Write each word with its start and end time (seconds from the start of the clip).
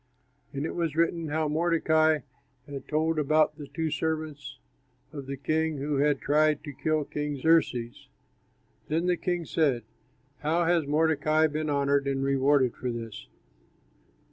And 0.51 0.65
it 0.65 0.73
was 0.73 0.95
written 0.95 1.27
how 1.27 1.47
Mordecai 1.47 2.21
had 2.67 2.87
told 2.87 3.19
about 3.19 3.59
the 3.59 3.67
two 3.67 3.91
servants 3.91 4.57
of 5.13 5.27
the 5.27 5.37
king 5.37 5.77
who 5.77 5.97
had 5.97 6.19
tried 6.19 6.63
to 6.63 6.73
kill 6.73 7.03
King 7.03 7.37
Xerxes. 7.39 8.07
Then 8.87 9.05
the 9.05 9.15
king 9.15 9.45
said, 9.45 9.83
"How 10.39 10.65
has 10.65 10.87
Mordecai 10.87 11.45
been 11.45 11.69
honored 11.69 12.07
and 12.07 12.23
rewarded 12.23 12.73
for 12.73 12.91
this?" 12.91 13.27